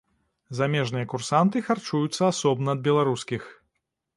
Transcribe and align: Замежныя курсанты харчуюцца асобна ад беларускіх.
Замежныя 0.59 1.09
курсанты 1.11 1.61
харчуюцца 1.67 2.21
асобна 2.31 2.69
ад 2.77 2.83
беларускіх. 2.89 3.43